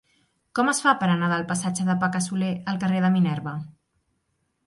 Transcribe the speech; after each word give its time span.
Com 0.59 0.69
es 0.71 0.79
fa 0.85 0.93
per 1.01 1.09
anar 1.15 1.27
del 1.33 1.43
passatge 1.51 1.85
de 1.91 1.95
Paca 2.05 2.23
Soler 2.29 2.49
al 2.73 2.81
carrer 2.85 3.05
de 3.05 3.11
Minerva? 3.17 3.57